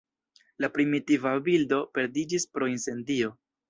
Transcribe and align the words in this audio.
La 0.65 0.69
primitiva 0.77 1.35
bildo 1.51 1.81
perdiĝis 2.01 2.51
pro 2.57 2.75
incendio. 2.77 3.37